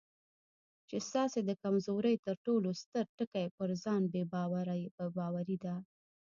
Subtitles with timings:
[0.89, 4.23] چې ستاسې د کمزورۍ تر ټولو ستر ټکی پر ځان بې
[5.13, 5.75] باوري ده.